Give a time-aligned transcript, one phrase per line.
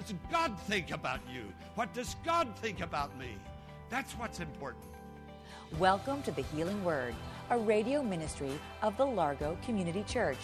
[0.00, 1.52] Friend, what does God think about you?
[1.74, 3.36] What does God think about me?
[3.90, 4.84] That's what's important.
[5.78, 7.14] Welcome to the Healing Word,
[7.50, 10.38] a radio ministry of the Largo Community Church.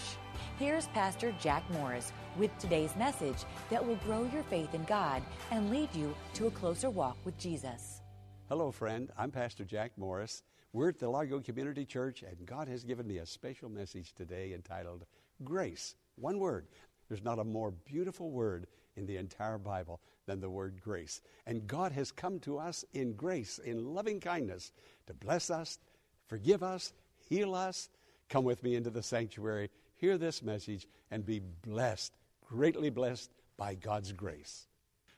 [0.58, 5.70] Here's Pastor Jack Morris with today's message that will grow your faith in God and
[5.70, 8.02] lead you to a closer walk with Jesus.
[8.50, 9.10] Hello, friend.
[9.16, 10.42] I'm Pastor Jack Morris.
[10.74, 14.52] We're at the Largo Community Church, and God has given me a special message today
[14.52, 15.06] entitled
[15.44, 15.94] Grace.
[16.16, 16.66] One word.
[17.08, 21.20] There's not a more beautiful word in the entire Bible than the word grace.
[21.46, 24.72] And God has come to us in grace, in loving kindness,
[25.06, 25.78] to bless us,
[26.26, 26.92] forgive us,
[27.28, 27.88] heal us.
[28.28, 32.12] Come with me into the sanctuary, hear this message, and be blessed,
[32.44, 34.66] greatly blessed by God's grace.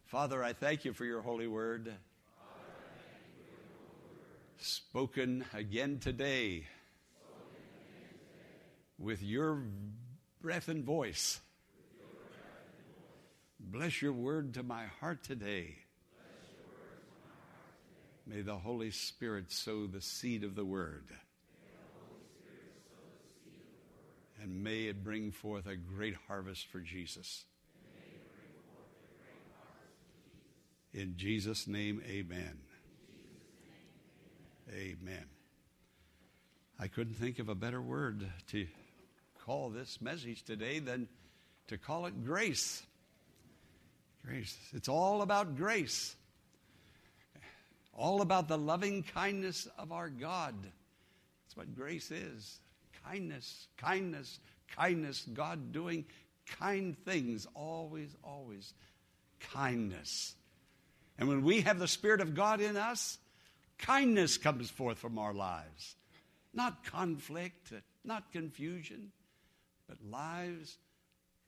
[0.05, 1.93] Father, I thank you for your holy word.
[4.59, 6.67] Spoken again today
[8.99, 9.63] with your
[10.41, 11.41] breath and voice.
[13.71, 15.77] Bless your word to my heart today.
[18.27, 21.05] May the Holy Spirit sow the seed of the word.
[24.41, 27.45] And may it bring forth a great harvest for Jesus.
[30.95, 32.59] In Jesus' name, amen.
[34.73, 35.25] Amen.
[36.81, 38.67] I couldn't think of a better word to
[39.45, 41.07] call this message today than
[41.67, 42.83] to call it grace.
[44.25, 44.57] Grace.
[44.73, 46.15] It's all about grace.
[47.95, 50.55] All about the loving kindness of our God.
[50.63, 52.61] That's what grace is.
[53.05, 54.39] Kindness, kindness,
[54.77, 55.27] kindness.
[55.33, 56.05] God doing
[56.59, 57.47] kind things.
[57.55, 58.73] Always, always
[59.53, 60.35] kindness.
[61.19, 63.19] And when we have the Spirit of God in us,
[63.79, 65.97] kindness comes forth from our lives.
[66.55, 67.73] Not conflict,
[68.05, 69.11] not confusion,
[69.89, 70.79] but lives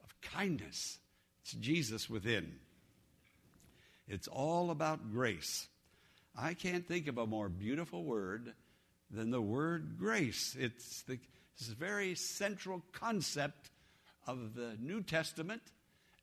[0.02, 0.98] of kindness.
[1.42, 2.58] It's Jesus within.
[4.10, 5.68] It's all about grace.
[6.36, 8.52] I can't think of a more beautiful word
[9.10, 10.56] than the word grace.
[10.58, 11.18] It's the
[11.56, 13.70] it's very central concept
[14.26, 15.62] of the New Testament,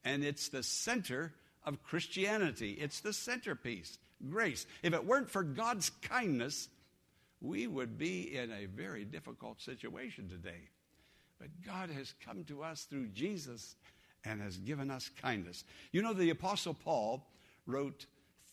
[0.03, 1.31] and it's the center
[1.63, 2.71] of Christianity.
[2.71, 3.99] It's the centerpiece,
[4.29, 4.65] grace.
[4.81, 6.69] If it weren't for God's kindness,
[7.39, 10.69] we would be in a very difficult situation today.
[11.39, 13.75] But God has come to us through Jesus
[14.25, 15.63] and has given us kindness.
[15.91, 17.27] You know, the Apostle Paul
[17.67, 18.05] wrote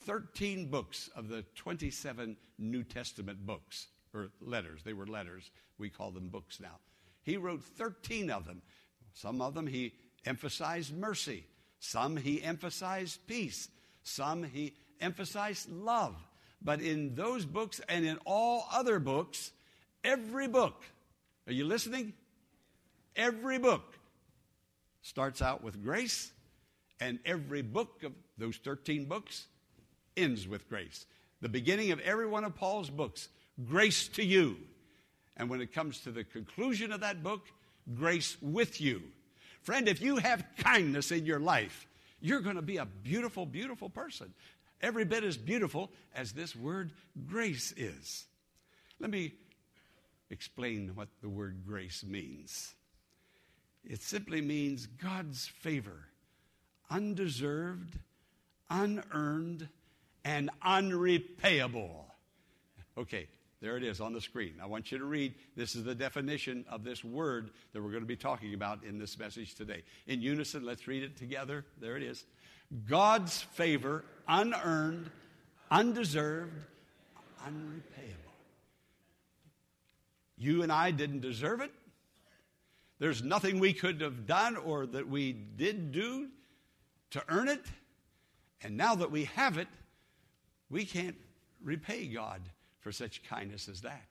[0.06, 4.82] 13 books of the 27 New Testament books, or letters.
[4.84, 5.50] They were letters.
[5.78, 6.78] We call them books now.
[7.22, 8.62] He wrote 13 of them.
[9.14, 9.94] Some of them he
[10.26, 11.44] emphasized mercy,
[11.78, 13.68] some he emphasized peace,
[14.02, 16.16] some he emphasized love.
[16.62, 19.52] But in those books and in all other books,
[20.02, 20.82] every book,
[21.46, 22.14] are you listening?
[23.16, 23.82] Every book
[25.02, 26.32] starts out with grace,
[27.00, 29.46] and every book of those 13 books
[30.16, 31.06] ends with grace.
[31.40, 33.28] The beginning of every one of Paul's books,
[33.66, 34.56] grace to you.
[35.36, 37.46] And when it comes to the conclusion of that book,
[37.94, 39.02] grace with you.
[39.62, 41.86] Friend, if you have kindness in your life,
[42.20, 44.32] you're going to be a beautiful, beautiful person.
[44.80, 46.92] Every bit as beautiful as this word
[47.26, 48.26] grace is.
[49.00, 49.32] Let me
[50.30, 52.74] explain what the word grace means.
[53.84, 56.08] It simply means God's favor,
[56.90, 57.98] undeserved,
[58.74, 59.68] unearned,
[60.24, 62.04] and unrepayable.
[62.98, 63.28] Okay,
[63.60, 64.54] there it is on the screen.
[64.62, 65.34] I want you to read.
[65.56, 68.98] This is the definition of this word that we're going to be talking about in
[68.98, 69.82] this message today.
[70.06, 71.64] In unison, let's read it together.
[71.80, 72.24] There it is.
[72.88, 75.10] God's favor, unearned,
[75.70, 76.52] undeserved,
[77.46, 78.32] unrepayable.
[80.36, 81.70] You and I didn't deserve it.
[82.98, 86.28] There's nothing we could have done or that we did do
[87.10, 87.60] to earn it.
[88.64, 89.68] And now that we have it,
[90.70, 91.16] we can't
[91.62, 92.40] repay God
[92.80, 94.06] for such kindness as that.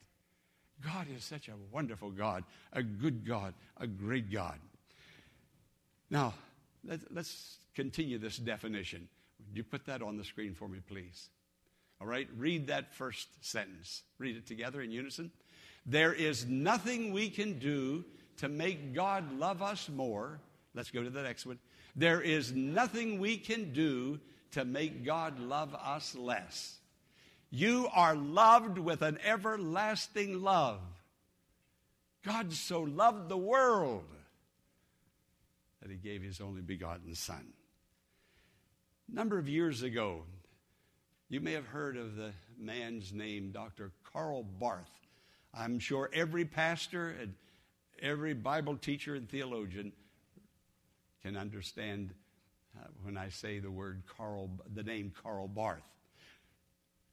[0.84, 4.60] God is such a wonderful God, a good God, a great God.
[6.10, 6.34] Now,
[6.86, 9.08] let, us continue this definition.
[9.48, 11.30] Would you put that on the screen for me, please?
[12.00, 14.04] All right, read that first sentence.
[14.20, 15.32] Read it together in unison.
[15.86, 18.06] There is nothing we can do
[18.38, 20.40] to make God love us more.
[20.76, 21.60] Let's go to the next one.
[21.96, 24.20] There is nothing we can do
[24.54, 26.78] to make God love us less.
[27.50, 30.80] You are loved with an everlasting love.
[32.26, 34.06] God so loved the world
[35.82, 37.54] that he gave his only begotten Son.
[39.12, 40.24] A number of years ago,
[41.30, 43.92] you may have heard of the man's name, Dr.
[44.14, 44.90] Karl Barth.
[45.54, 47.34] I'm sure every pastor and
[48.02, 49.92] every Bible teacher and theologian
[51.22, 52.14] can understand
[52.78, 55.84] Uh, when I say the word Karl, the name Karl Barth.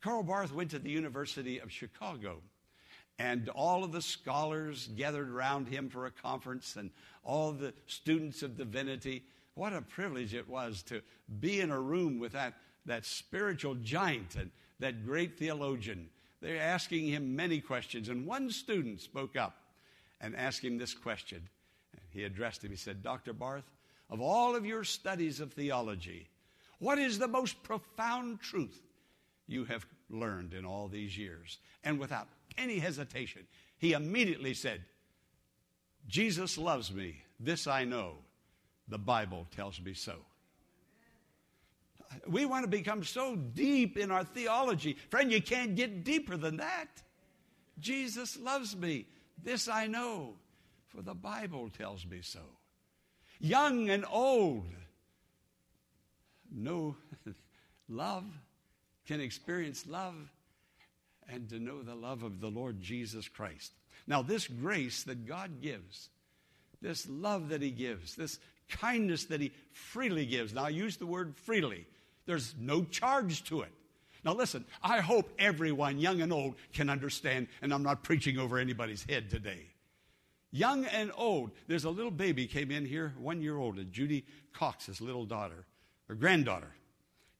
[0.00, 2.38] Karl Barth went to the University of Chicago,
[3.18, 6.90] and all of the scholars gathered around him for a conference, and
[7.22, 9.22] all the students of divinity.
[9.54, 11.02] What a privilege it was to
[11.40, 12.54] be in a room with that,
[12.86, 16.08] that spiritual giant and that great theologian.
[16.40, 19.56] They're asking him many questions, and one student spoke up
[20.22, 21.46] and asked him this question.
[22.08, 22.70] He addressed him.
[22.70, 23.34] He said, Dr.
[23.34, 23.70] Barth,
[24.10, 26.28] of all of your studies of theology,
[26.78, 28.82] what is the most profound truth
[29.46, 31.58] you have learned in all these years?
[31.84, 32.28] And without
[32.58, 33.46] any hesitation,
[33.78, 34.82] he immediately said,
[36.08, 37.22] Jesus loves me.
[37.38, 38.16] This I know.
[38.88, 40.16] The Bible tells me so.
[42.26, 44.96] We want to become so deep in our theology.
[45.10, 46.88] Friend, you can't get deeper than that.
[47.78, 49.06] Jesus loves me.
[49.42, 50.34] This I know,
[50.88, 52.40] for the Bible tells me so.
[53.40, 54.66] Young and old
[56.52, 56.96] know
[57.88, 58.24] love,
[59.06, 60.14] can experience love,
[61.28, 63.72] and to know the love of the Lord Jesus Christ.
[64.06, 66.10] Now, this grace that God gives,
[66.82, 68.38] this love that He gives, this
[68.68, 70.52] kindness that He freely gives.
[70.52, 71.86] Now, I use the word freely,
[72.26, 73.72] there's no charge to it.
[74.22, 78.58] Now, listen, I hope everyone, young and old, can understand, and I'm not preaching over
[78.58, 79.69] anybody's head today.
[80.52, 81.52] Young and old.
[81.68, 85.66] There's a little baby came in here, one year old, and Judy Cox's little daughter,
[86.08, 86.72] or granddaughter,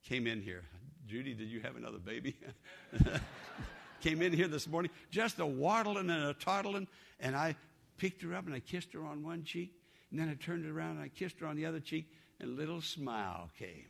[0.05, 0.65] came in here.
[1.07, 2.37] Judy, did you have another baby?
[4.01, 6.87] came in here this morning, just a waddling and a toddling,
[7.19, 7.57] and I
[7.97, 9.75] picked her up and I kissed her on one cheek,
[10.11, 12.53] and then I turned around and I kissed her on the other cheek, and a
[12.53, 13.87] little smile came.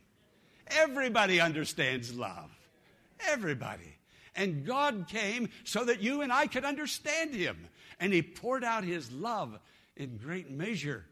[0.67, 2.49] Everybody understands love.
[3.27, 3.97] Everybody.
[4.35, 7.57] And God came so that you and I could understand Him.
[7.99, 9.59] And He poured out His love
[9.95, 11.05] in great measure.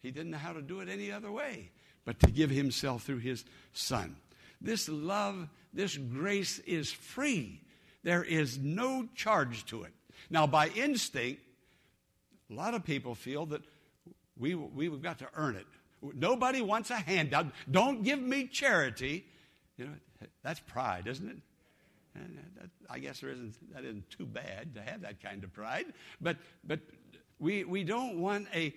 [0.00, 1.70] He didn't know how to do it any other way
[2.04, 4.16] but to give Himself through His Son.
[4.60, 7.60] This love, this grace is free.
[8.02, 9.92] There is no charge to it.
[10.30, 11.42] Now, by instinct,
[12.50, 13.62] a lot of people feel that
[14.38, 15.66] we, we've got to earn it.
[16.14, 17.46] Nobody wants a handout.
[17.70, 19.24] Don't give me charity.
[19.76, 19.92] You know,
[20.42, 21.38] that's pride, isn't it?
[22.14, 25.42] And uh, that, I guess there isn't, that isn't too bad to have that kind
[25.42, 25.86] of pride.
[26.20, 26.80] But, but
[27.38, 28.74] we, we don't want a,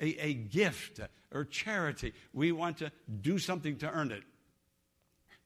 [0.00, 1.00] a, a gift
[1.32, 2.14] or charity.
[2.32, 4.22] We want to do something to earn it.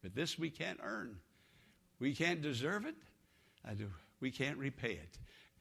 [0.03, 1.17] But this we can't earn.
[1.99, 2.97] We can't deserve it.
[4.21, 5.19] We can't repay it.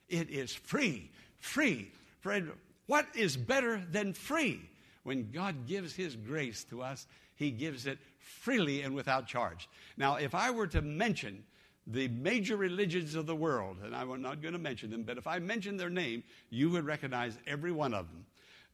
[0.08, 1.10] It is free.
[1.38, 1.90] Free.
[2.20, 2.50] Fred,
[2.86, 4.60] what is better than free?
[5.04, 9.68] When God gives His grace to us, He gives it freely and without charge.
[9.96, 11.44] Now, if I were to mention
[11.86, 15.26] the major religions of the world, and I'm not going to mention them, but if
[15.26, 18.24] I mention their name, you would recognize every one of them.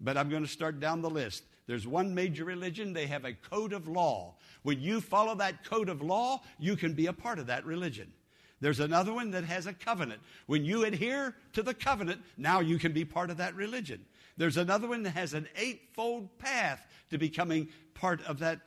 [0.00, 1.44] But I'm going to start down the list.
[1.66, 4.34] There's one major religion, they have a code of law.
[4.62, 8.12] When you follow that code of law, you can be a part of that religion.
[8.61, 10.21] There's another one that has a covenant.
[10.47, 14.04] When you adhere to the covenant, now you can be part of that religion.
[14.37, 18.61] There's another one that has an eightfold path to becoming part of that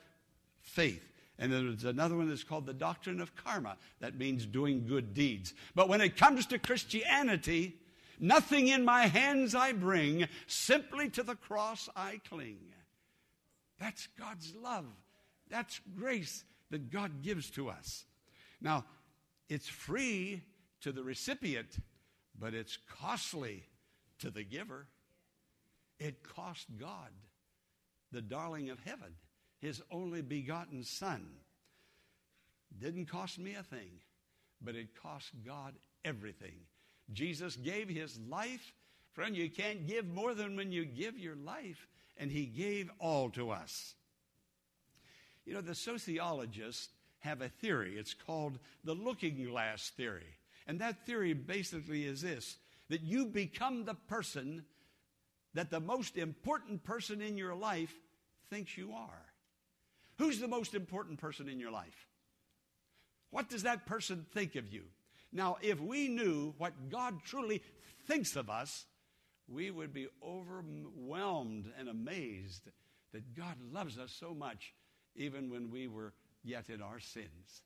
[0.61, 1.10] faith.
[1.41, 3.75] And there's another one that's called the doctrine of karma.
[3.99, 5.55] That means doing good deeds.
[5.73, 7.77] But when it comes to Christianity,
[8.19, 12.59] nothing in my hands I bring, simply to the cross I cling.
[13.79, 14.85] That's God's love.
[15.49, 18.05] That's grace that God gives to us.
[18.61, 18.85] Now,
[19.49, 20.43] it's free
[20.81, 21.75] to the recipient,
[22.39, 23.63] but it's costly
[24.19, 24.85] to the giver.
[25.97, 27.09] It cost God,
[28.11, 29.15] the darling of heaven
[29.61, 31.25] his only begotten Son.
[32.77, 33.99] Didn't cost me a thing,
[34.61, 36.55] but it cost God everything.
[37.13, 38.73] Jesus gave his life.
[39.13, 41.87] Friend, you can't give more than when you give your life,
[42.17, 43.93] and he gave all to us.
[45.45, 46.89] You know, the sociologists
[47.19, 47.95] have a theory.
[47.97, 50.37] It's called the looking glass theory.
[50.67, 52.57] And that theory basically is this
[52.89, 54.65] that you become the person
[55.53, 57.93] that the most important person in your life
[58.49, 59.30] thinks you are.
[60.21, 62.05] Who's the most important person in your life?
[63.31, 64.83] What does that person think of you?
[65.33, 67.63] Now, if we knew what God truly
[68.05, 68.85] thinks of us,
[69.47, 72.69] we would be overwhelmed and amazed
[73.13, 74.75] that God loves us so much,
[75.15, 76.13] even when we were
[76.43, 77.63] yet in our sins.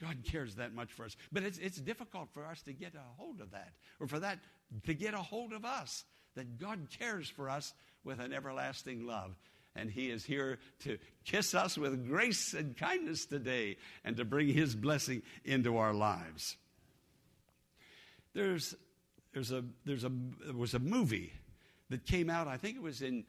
[0.00, 1.16] God cares that much for us.
[1.32, 4.38] But it's, it's difficult for us to get a hold of that, or for that
[4.86, 6.04] to get a hold of us,
[6.36, 9.34] that God cares for us with an everlasting love.
[9.76, 14.48] And He is here to kiss us with grace and kindness today and to bring
[14.48, 16.56] His blessing into our lives.
[18.34, 18.74] There's,
[19.32, 20.12] there's a, there's a,
[20.44, 21.32] there was a movie
[21.90, 23.24] that came out, I think it was in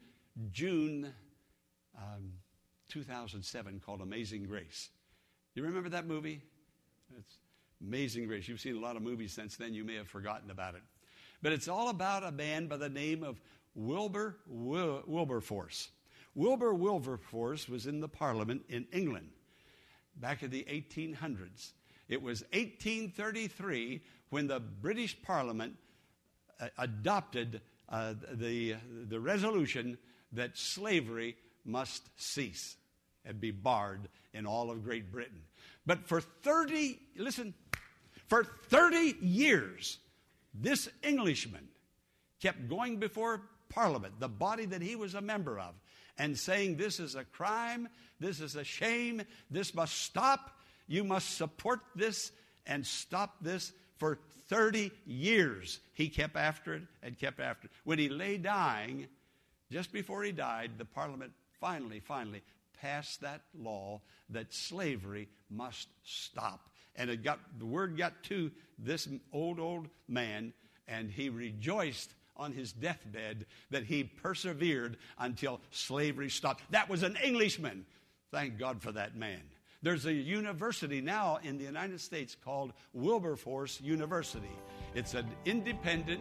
[0.52, 1.12] June
[1.96, 2.32] um,
[2.88, 4.90] 2007, called Amazing Grace.
[5.54, 6.40] You remember that movie?
[7.18, 7.36] It's
[7.80, 8.48] Amazing Grace.
[8.48, 9.74] You've seen a lot of movies since then.
[9.74, 10.82] You may have forgotten about it.
[11.42, 13.40] But it's all about a man by the name of
[13.74, 15.90] Wilbur Wil- Wilberforce.
[16.34, 19.30] Wilbur Wilberforce was in the Parliament in England
[20.16, 21.72] back in the 1800s.
[22.08, 25.76] It was 1833 when the British Parliament
[26.60, 28.76] uh, adopted uh, the,
[29.08, 29.98] the resolution
[30.32, 32.76] that slavery must cease
[33.24, 35.42] and be barred in all of Great Britain.
[35.86, 37.54] But for 30, listen,
[38.28, 39.98] for 30 years,
[40.54, 41.68] this Englishman
[42.40, 45.74] kept going before Parliament, the body that he was a member of,
[46.18, 47.88] and saying, This is a crime,
[48.20, 52.32] this is a shame, this must stop, you must support this
[52.66, 53.72] and stop this.
[53.98, 57.72] For 30 years, he kept after it and kept after it.
[57.84, 59.06] When he lay dying,
[59.70, 62.42] just before he died, the Parliament finally, finally
[62.80, 64.00] passed that law
[64.30, 66.68] that slavery must stop.
[66.96, 70.52] And it got, the word got to this old, old man,
[70.88, 76.62] and he rejoiced on his deathbed that he persevered until slavery stopped.
[76.70, 77.84] That was an Englishman.
[78.30, 79.42] Thank God for that man.
[79.82, 84.56] There's a university now in the United States called Wilberforce University.
[84.94, 86.20] It's an independent,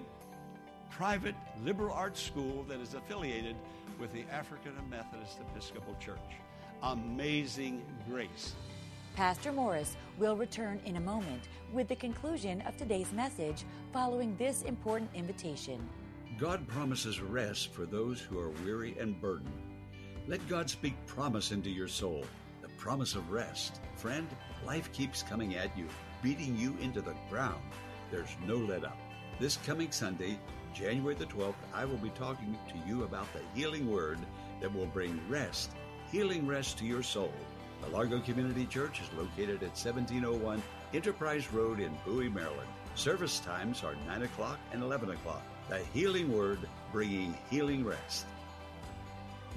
[0.90, 3.56] private liberal arts school that is affiliated
[4.00, 6.18] with the African Methodist Episcopal Church.
[6.82, 8.54] Amazing grace.
[9.16, 13.64] Pastor Morris will return in a moment with the conclusion of today's message
[13.94, 15.88] following this important invitation.
[16.38, 19.52] God promises rest for those who are weary and burdened.
[20.28, 22.26] Let God speak promise into your soul,
[22.62, 23.80] the promise of rest.
[23.96, 24.28] Friend,
[24.66, 25.88] life keeps coming at you,
[26.24, 27.62] beating you into the ground.
[28.10, 28.98] There's no let up.
[29.40, 30.40] This coming Sunday,
[30.74, 34.20] January the 12th, I will be talking to you about the healing word
[34.62, 35.72] that will bring rest,
[36.12, 37.34] healing rest to your soul.
[37.82, 40.62] The Largo Community Church is located at 1701
[40.94, 42.70] Enterprise Road in Bowie, Maryland.
[42.96, 45.42] Service times are 9 o'clock and 11 o'clock.
[45.72, 46.60] The healing word
[46.92, 48.26] bringing healing rest.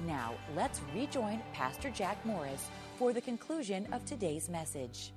[0.07, 5.11] Now, let's rejoin Pastor Jack Morris for the conclusion of today's message.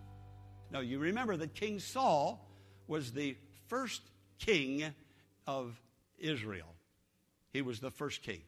[0.72, 2.44] Now, you remember that King Saul
[2.88, 3.36] was the
[3.68, 4.02] first
[4.40, 4.92] king
[5.46, 5.80] of
[6.18, 6.74] Israel.
[7.52, 8.40] He was the first king.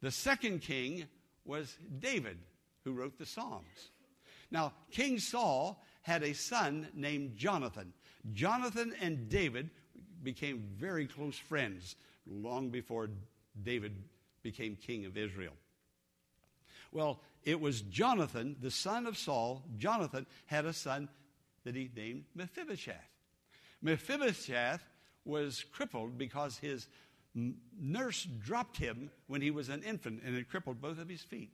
[0.00, 1.04] The second king
[1.44, 2.38] was David,
[2.84, 3.90] who wrote the Psalms.
[4.50, 7.92] Now, King Saul had a son named Jonathan.
[8.32, 9.68] Jonathan and David
[10.22, 11.96] became very close friends
[12.26, 13.08] long before
[13.62, 13.94] David
[14.42, 15.54] became king of Israel.
[16.92, 19.62] Well, it was Jonathan, the son of Saul.
[19.76, 21.08] Jonathan had a son
[21.64, 22.96] that he named Mephibosheth.
[23.82, 24.82] Mephibosheth
[25.24, 26.88] was crippled because his
[27.78, 31.50] nurse dropped him when he was an infant and it crippled both of his feet.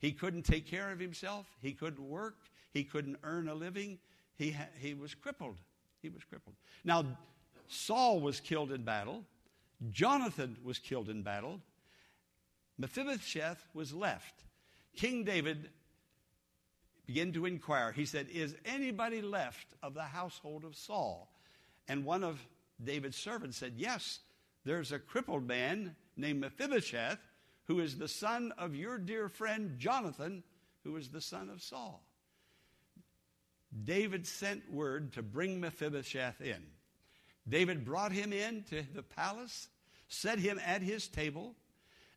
[0.00, 1.46] He couldn't take care of himself.
[1.60, 2.36] He couldn't work.
[2.72, 3.98] He couldn't earn a living.
[4.36, 5.56] He, ha- he was crippled.
[6.02, 6.54] He was crippled.
[6.84, 7.04] Now,
[7.68, 9.24] Saul was killed in battle.
[9.90, 11.60] Jonathan was killed in battle.
[12.78, 14.44] Mephibosheth was left.
[14.96, 15.70] King David
[17.06, 17.92] began to inquire.
[17.92, 21.32] He said, Is anybody left of the household of Saul?
[21.86, 22.40] And one of
[22.82, 24.20] David's servants said, Yes,
[24.64, 27.18] there's a crippled man named Mephibosheth
[27.64, 30.42] who is the son of your dear friend Jonathan,
[30.84, 32.02] who is the son of Saul.
[33.84, 36.62] David sent word to bring Mephibosheth in.
[37.48, 39.68] David brought him in to the palace,
[40.08, 41.54] set him at his table,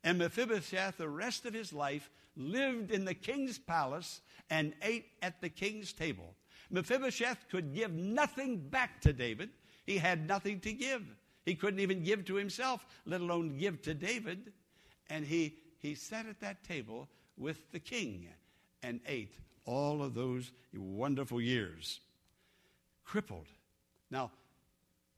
[0.04, 5.42] and Mephibosheth, the rest of his life, lived in the king's palace and ate at
[5.42, 6.36] the king's table.
[6.70, 9.50] Mephibosheth could give nothing back to David.
[9.86, 11.04] He had nothing to give.
[11.46, 14.54] He couldn't even give to himself, let alone give to David.
[15.10, 18.28] And he, he sat at that table with the king
[18.84, 19.36] and ate
[19.66, 22.00] all of those wonderful years.
[23.04, 23.48] Crippled.
[24.10, 24.32] Now,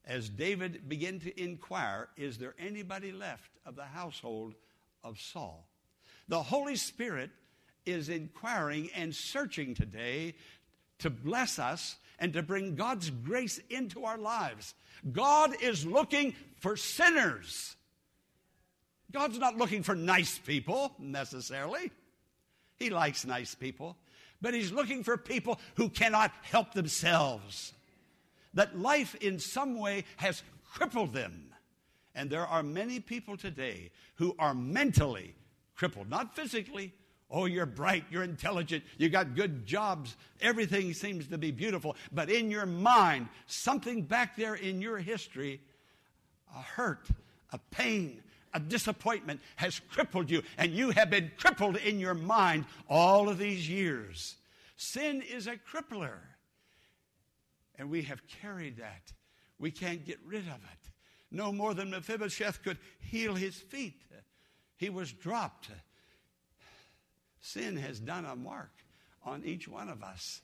[0.05, 4.55] as David began to inquire, is there anybody left of the household
[5.03, 5.67] of Saul?
[6.27, 7.31] The Holy Spirit
[7.85, 10.35] is inquiring and searching today
[10.99, 14.73] to bless us and to bring God's grace into our lives.
[15.11, 17.75] God is looking for sinners.
[19.11, 21.91] God's not looking for nice people necessarily.
[22.77, 23.97] He likes nice people,
[24.41, 27.73] but He's looking for people who cannot help themselves.
[28.53, 30.43] That life in some way has
[30.73, 31.51] crippled them.
[32.15, 35.33] And there are many people today who are mentally
[35.75, 36.93] crippled, not physically.
[37.29, 41.95] Oh, you're bright, you're intelligent, you got good jobs, everything seems to be beautiful.
[42.11, 45.59] But in your mind, something back there in your history,
[46.55, 47.07] a hurt,
[47.51, 48.21] a pain,
[48.53, 53.39] a disappointment has crippled you, and you have been crippled in your mind all of
[53.39, 54.35] these years.
[54.77, 56.17] Sin is a crippler,
[57.77, 59.11] and we have carried that.
[59.59, 60.89] We can't get rid of it.
[61.31, 64.01] No more than Mephibosheth could heal his feet.
[64.77, 65.69] He was dropped.
[67.41, 68.71] Sin has done a mark
[69.25, 70.41] on each one of us,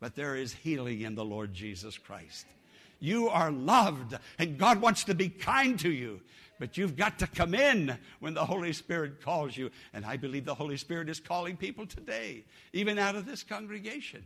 [0.00, 2.46] but there is healing in the Lord Jesus Christ.
[3.00, 6.20] You are loved, and God wants to be kind to you.
[6.58, 9.70] But you've got to come in when the Holy Spirit calls you.
[9.94, 12.44] And I believe the Holy Spirit is calling people today,
[12.74, 14.22] even out of this congregation.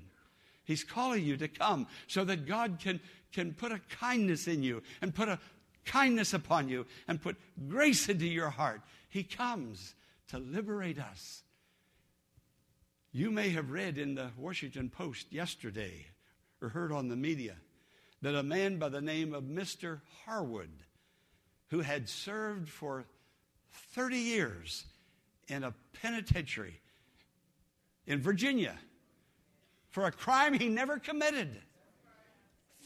[0.65, 3.01] He's calling you to come so that God can,
[3.33, 5.39] can put a kindness in you and put a
[5.85, 7.37] kindness upon you and put
[7.69, 8.81] grace into your heart.
[9.09, 9.95] He comes
[10.29, 11.43] to liberate us.
[13.13, 16.07] You may have read in the Washington Post yesterday
[16.61, 17.57] or heard on the media
[18.23, 20.01] that a man by the name of Mr.
[20.25, 20.71] Harwood,
[21.69, 23.05] who had served for
[23.95, 24.87] 30 years
[25.47, 26.81] in a penitentiary
[28.07, 28.77] in Virginia
[29.95, 31.57] for a crime he never committed.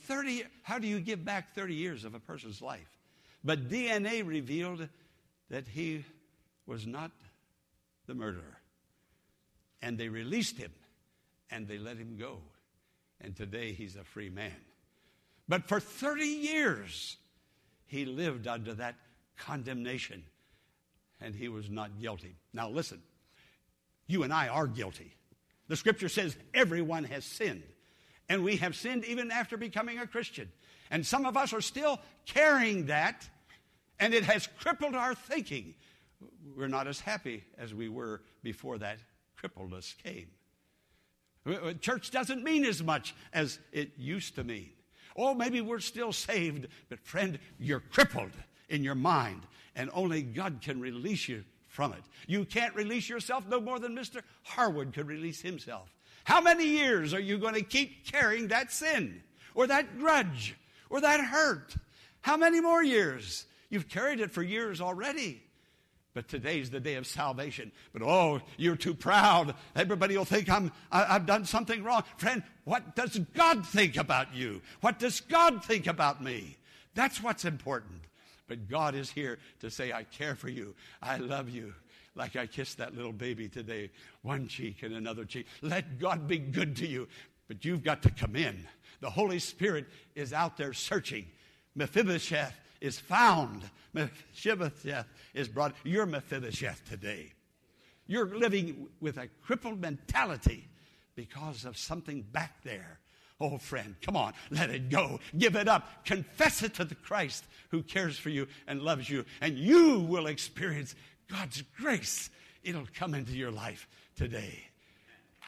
[0.05, 2.99] 30 how do you give back 30 years of a person's life?
[3.43, 4.87] But DNA revealed
[5.49, 6.05] that he
[6.67, 7.11] was not
[8.07, 8.59] the murderer.
[9.81, 10.71] And they released him
[11.51, 12.41] and they let him go.
[13.23, 14.61] And today he's a free man.
[15.49, 17.17] But for 30 years,
[17.87, 18.97] he lived under that
[19.39, 20.25] condemnation
[21.23, 22.37] and he was not guilty.
[22.53, 23.01] Now, listen,
[24.07, 25.15] you and I are guilty.
[25.69, 27.63] The scripture says everyone has sinned.
[28.29, 30.51] And we have sinned even after becoming a Christian.
[30.91, 33.29] And some of us are still carrying that,
[34.01, 35.75] and it has crippled our thinking.
[36.57, 38.99] We're not as happy as we were before that
[39.43, 40.29] crippledness came.
[41.81, 44.71] Church doesn't mean as much as it used to mean.
[45.17, 48.33] Oh, maybe we're still saved, but friend, you're crippled
[48.69, 49.43] in your mind,
[49.75, 51.45] and only God can release you
[51.79, 52.03] from it.
[52.27, 54.23] You can't release yourself no more than Mr.
[54.43, 55.95] Harwood could release himself.
[56.25, 59.23] How many years are you going to keep carrying that sin
[59.55, 60.57] or that grudge
[60.91, 61.77] or that hurt?
[62.21, 63.47] How many more years?
[63.71, 65.41] You've carried it for years already.
[66.15, 67.71] But today's the day of salvation.
[67.93, 69.55] But oh, you're too proud.
[69.77, 72.03] Everybody will think I'm, I, i have done something wrong.
[72.17, 74.63] Friend, what does God think about you?
[74.81, 76.57] What does God think about me?
[76.97, 78.08] That's what's important.
[78.49, 80.75] But God is here to say, I care for you.
[81.03, 81.75] I love you
[82.15, 83.91] like I kissed that little baby today,
[84.23, 85.47] one cheek and another cheek.
[85.63, 87.07] Let God be good to you,
[87.47, 88.67] but you've got to come in.
[89.01, 91.27] The Holy Spirit is out there searching.
[91.77, 93.63] Mephibosheth is found.
[93.93, 95.75] Mephibosheth is brought.
[95.85, 97.33] You're Mephibosheth today.
[98.09, 100.69] You're living with a crippled mentality
[101.15, 102.99] because of something back there.
[103.41, 105.21] Oh, friend, come on, let it go.
[105.37, 106.05] Give it up.
[106.05, 110.27] Confess it to the Christ who cares for you and loves you, and you will
[110.27, 110.95] experience
[111.29, 112.31] God's grace,
[112.65, 114.65] it'll come into your life today.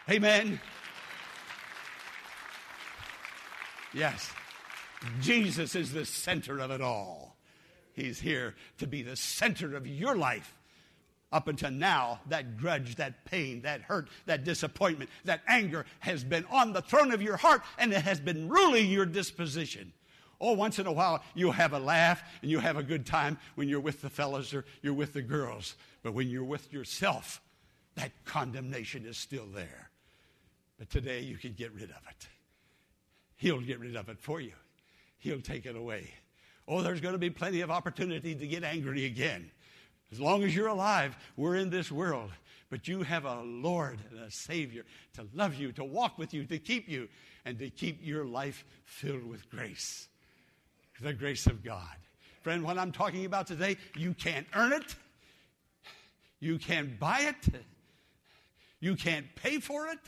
[0.09, 0.61] Amen.
[3.93, 4.31] Yes,
[5.21, 7.37] Jesus is the center of it all.
[7.95, 10.55] He's here to be the center of your life.
[11.33, 16.45] Up until now, that grudge, that pain, that hurt, that disappointment, that anger has been
[16.51, 19.93] on the throne of your heart and it has been ruling your disposition.
[20.41, 23.39] Oh, once in a while you have a laugh and you have a good time
[23.55, 25.77] when you're with the fellas or you're with the girls.
[26.03, 27.41] But when you're with yourself,
[27.95, 29.91] that condemnation is still there.
[30.79, 32.29] But today you can get rid of it.
[33.37, 34.53] He'll get rid of it for you,
[35.19, 36.11] He'll take it away.
[36.67, 39.51] Oh, there's going to be plenty of opportunity to get angry again.
[40.13, 42.31] As long as you're alive, we're in this world.
[42.69, 46.45] But you have a Lord and a Savior to love you, to walk with you,
[46.45, 47.09] to keep you,
[47.45, 50.09] and to keep your life filled with grace
[51.01, 51.97] the grace of God.
[52.43, 54.95] Friend, what I'm talking about today, you can't earn it.
[56.41, 57.55] You can't buy it.
[58.81, 59.99] You can't pay for it.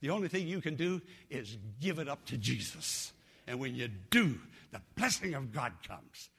[0.00, 3.12] The only thing you can do is give it up to Jesus.
[3.46, 4.38] And when you do,
[4.72, 6.30] the blessing of God comes.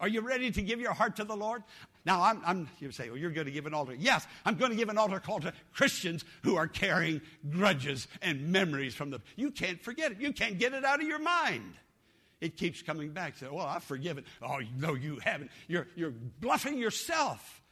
[0.00, 1.62] Are you ready to give your heart to the Lord?
[2.06, 3.94] Now, I'm, I'm, you say, well, you're going to give an altar.
[3.98, 8.52] Yes, I'm going to give an altar call to Christians who are carrying grudges and
[8.52, 9.20] memories from the.
[9.36, 10.20] You can't forget it.
[10.20, 11.74] You can't get it out of your mind.
[12.42, 13.38] It keeps coming back.
[13.38, 14.24] Say, well, I've forgiven.
[14.42, 15.50] Oh, no, you haven't.
[15.66, 17.62] You're, you're bluffing yourself.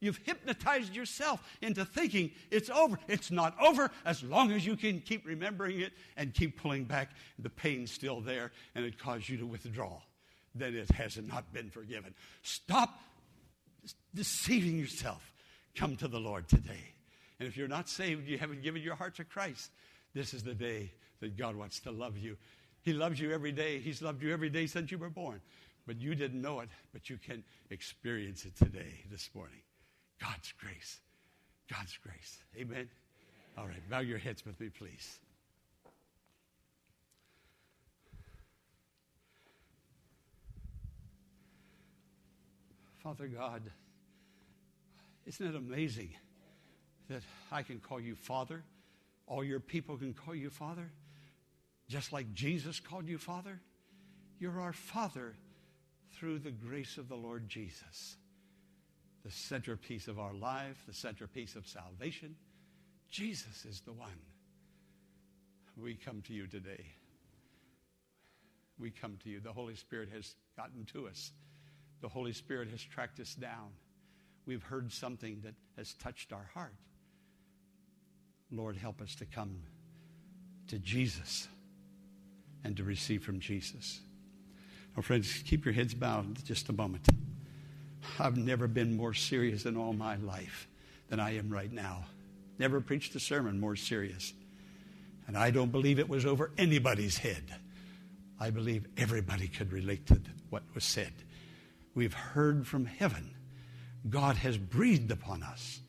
[0.00, 2.98] You've hypnotized yourself into thinking it's over.
[3.06, 7.10] It's not over as long as you can keep remembering it and keep pulling back.
[7.38, 10.00] The pain's still there and it caused you to withdraw.
[10.54, 12.14] Then it has not been forgiven.
[12.42, 12.98] Stop
[14.14, 15.32] deceiving yourself.
[15.74, 16.92] Come to the Lord today.
[17.38, 19.70] And if you're not saved, you haven't given your heart to Christ,
[20.14, 22.36] this is the day that God wants to love you.
[22.82, 23.78] He loves you every day.
[23.78, 25.40] He's loved you every day since you were born.
[25.86, 29.60] But you didn't know it, but you can experience it today, this morning.
[30.20, 31.00] God's grace.
[31.70, 32.38] God's grace.
[32.56, 32.88] Amen.
[33.56, 35.18] All right, bow your heads with me, please.
[43.02, 43.62] Father God,
[45.26, 46.10] isn't it amazing
[47.08, 48.62] that I can call you Father?
[49.26, 50.90] All your people can call you Father,
[51.88, 53.60] just like Jesus called you Father.
[54.38, 55.34] You're our Father
[56.12, 58.16] through the grace of the Lord Jesus
[59.22, 62.34] the centerpiece of our life, the centerpiece of salvation.
[63.10, 64.10] Jesus is the one.
[65.76, 66.84] We come to you today.
[68.78, 69.40] We come to you.
[69.40, 71.30] The Holy Spirit has gotten to us.
[72.00, 73.70] The Holy Spirit has tracked us down.
[74.46, 76.74] We've heard something that has touched our heart.
[78.50, 79.62] Lord, help us to come
[80.68, 81.48] to Jesus
[82.64, 84.00] and to receive from Jesus.
[84.96, 87.06] Now, friends, keep your heads bowed just a moment.
[88.18, 90.68] I've never been more serious in all my life
[91.08, 92.04] than I am right now.
[92.58, 94.32] Never preached a sermon more serious.
[95.26, 97.44] And I don't believe it was over anybody's head.
[98.38, 101.12] I believe everybody could relate to what was said.
[101.94, 103.34] We've heard from heaven.
[104.08, 105.80] God has breathed upon us,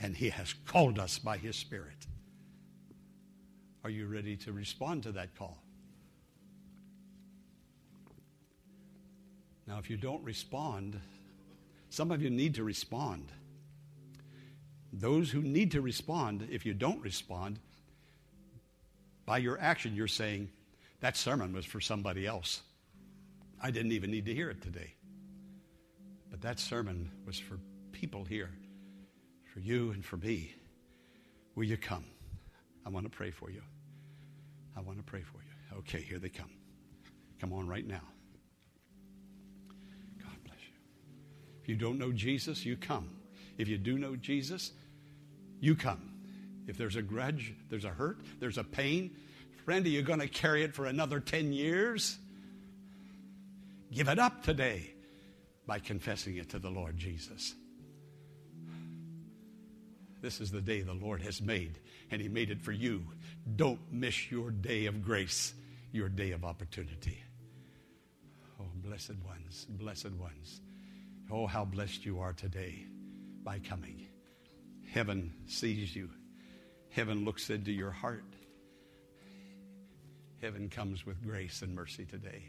[0.00, 2.06] and He has called us by His Spirit.
[3.84, 5.58] Are you ready to respond to that call?
[9.66, 11.00] Now, if you don't respond,
[11.90, 13.30] some of you need to respond.
[14.92, 17.58] Those who need to respond, if you don't respond,
[19.24, 20.50] by your action, you're saying,
[21.00, 22.62] that sermon was for somebody else.
[23.60, 24.94] I didn't even need to hear it today.
[26.32, 27.58] But that sermon was for
[27.92, 28.50] people here,
[29.52, 30.54] for you and for me.
[31.54, 32.06] Will you come?
[32.86, 33.60] I want to pray for you.
[34.74, 35.78] I want to pray for you.
[35.80, 36.50] Okay, here they come.
[37.38, 38.00] Come on right now.
[40.22, 40.74] God bless you.
[41.60, 43.10] If you don't know Jesus, you come.
[43.58, 44.72] If you do know Jesus,
[45.60, 46.14] you come.
[46.66, 49.14] If there's a grudge, there's a hurt, there's a pain,
[49.66, 52.16] friend, are you going to carry it for another 10 years?
[53.92, 54.91] Give it up today
[55.66, 57.54] by confessing it to the Lord Jesus.
[60.20, 61.78] This is the day the Lord has made,
[62.10, 63.04] and He made it for you.
[63.56, 65.52] Don't miss your day of grace,
[65.90, 67.18] your day of opportunity.
[68.60, 70.60] Oh, blessed ones, blessed ones.
[71.30, 72.86] Oh, how blessed you are today
[73.42, 74.06] by coming.
[74.92, 76.10] Heaven sees you,
[76.90, 78.24] heaven looks into your heart.
[80.40, 82.42] Heaven comes with grace and mercy today.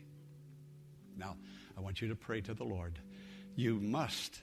[1.17, 1.35] Now,
[1.77, 2.99] I want you to pray to the Lord.
[3.55, 4.39] You must,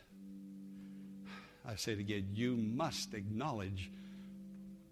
[1.67, 3.91] I say it again, you must acknowledge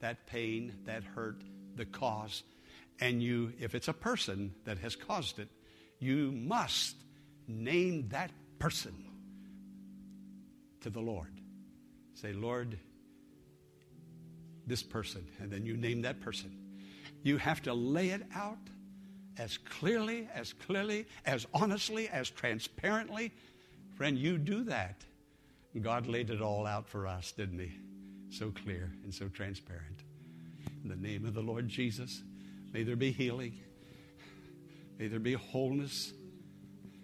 [0.01, 1.41] that pain, that hurt,
[1.77, 2.43] the cause.
[3.01, 5.49] And you, if it's a person that has caused it,
[6.01, 6.97] you must
[7.47, 8.95] name that person
[10.81, 11.33] to the Lord.
[12.14, 12.79] Say, Lord,
[14.67, 16.57] this person, and then you name that person.
[17.23, 18.59] You have to lay it out
[19.38, 23.33] as clearly, as clearly, as honestly, as transparently.
[23.96, 25.05] Friend, you do that.
[25.81, 27.72] God laid it all out for us, didn't He?
[28.31, 30.03] So clear and so transparent.
[30.83, 32.22] In the name of the Lord Jesus,
[32.72, 33.59] may there be healing.
[34.98, 36.12] May there be wholeness.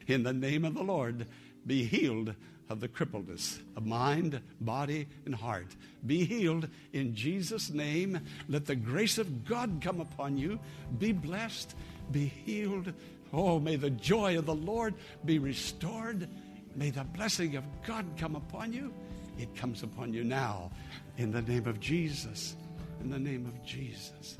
[0.06, 1.26] In the name of the Lord,
[1.66, 2.34] be healed
[2.68, 5.76] of the crippledness of mind, body, and heart.
[6.04, 8.20] Be healed in Jesus' name.
[8.48, 10.58] Let the grace of God come upon you.
[10.98, 11.74] Be blessed.
[12.10, 12.92] Be healed.
[13.32, 16.28] Oh, may the joy of the Lord be restored.
[16.76, 18.92] May the blessing of God come upon you.
[19.38, 20.70] It comes upon you now
[21.16, 22.56] in the name of Jesus.
[23.00, 24.38] In the name of Jesus.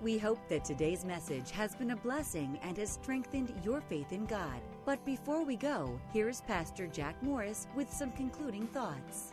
[0.00, 4.26] We hope that today's message has been a blessing and has strengthened your faith in
[4.26, 4.60] God.
[4.84, 9.32] But before we go, here's Pastor Jack Morris with some concluding thoughts.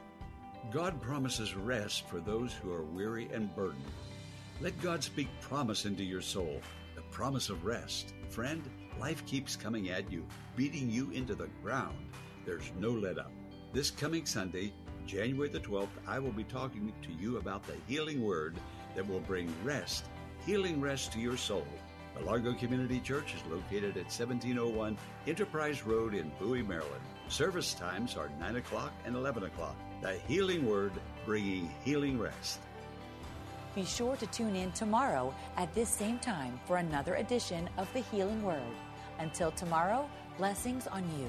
[0.71, 3.83] God promises rest for those who are weary and burdened.
[4.61, 6.61] Let God speak promise into your soul,
[6.95, 8.13] the promise of rest.
[8.29, 8.63] Friend,
[8.99, 11.97] life keeps coming at you, beating you into the ground.
[12.45, 13.31] There's no let up.
[13.73, 14.73] This coming Sunday,
[15.05, 18.55] January the 12th, I will be talking to you about the healing word
[18.95, 20.05] that will bring rest
[20.45, 21.65] healing rest to your soul.
[22.17, 27.01] The Largo Community Church is located at 1701 Enterprise Road in Bowie, Maryland.
[27.27, 29.75] Service times are 9 o'clock and 11 o'clock.
[30.01, 30.93] The Healing Word,
[31.25, 32.59] bringing healing rest.
[33.75, 37.99] Be sure to tune in tomorrow at this same time for another edition of the
[37.99, 38.61] Healing Word.
[39.19, 41.27] Until tomorrow, blessings on you.